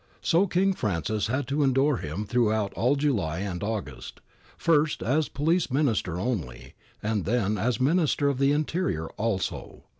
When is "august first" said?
3.61-5.03